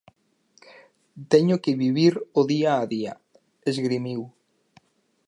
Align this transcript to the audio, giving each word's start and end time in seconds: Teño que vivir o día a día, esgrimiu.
Teño 1.31 1.55
que 1.63 1.79
vivir 1.83 2.13
o 2.39 2.41
día 2.53 2.71
a 2.83 2.83
día, 2.93 3.13
esgrimiu. 3.71 4.21